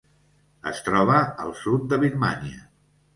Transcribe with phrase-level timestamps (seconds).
[0.69, 2.65] Es troba al sud de Birmània.